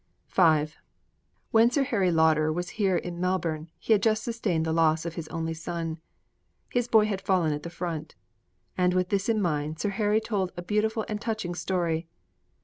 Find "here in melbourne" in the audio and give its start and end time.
2.81-3.69